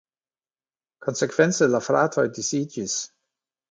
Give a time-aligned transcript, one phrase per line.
[1.07, 3.01] Konsekvence la fratoj disiĝis.